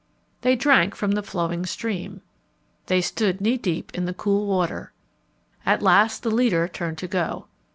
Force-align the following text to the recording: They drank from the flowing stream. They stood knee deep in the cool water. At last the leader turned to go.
They 0.41 0.55
drank 0.55 0.95
from 0.95 1.11
the 1.11 1.21
flowing 1.21 1.63
stream. 1.63 2.21
They 2.87 3.01
stood 3.01 3.39
knee 3.39 3.57
deep 3.57 3.91
in 3.93 4.05
the 4.05 4.15
cool 4.15 4.47
water. 4.47 4.93
At 5.63 5.83
last 5.83 6.23
the 6.23 6.31
leader 6.31 6.67
turned 6.67 6.97
to 6.97 7.07
go. 7.07 7.45